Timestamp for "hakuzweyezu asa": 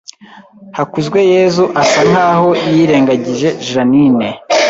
0.77-2.01